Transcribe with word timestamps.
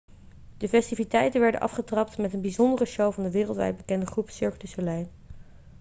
de 0.57 0.67
festiviteiten 0.67 1.41
werden 1.41 1.61
afgetrapt 1.61 2.17
met 2.17 2.33
een 2.33 2.41
bijzondere 2.41 2.85
show 2.85 3.13
van 3.13 3.23
de 3.23 3.31
wereldwijd 3.31 3.77
bekende 3.77 4.05
groep 4.05 4.29
cirque 4.29 4.57
du 4.59 4.67
soleil 4.67 5.09